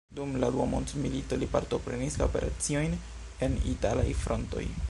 [0.17, 2.99] Dum la Dua mondmilito li partoprenis la operaciojn
[3.49, 4.69] en italaj frontoj.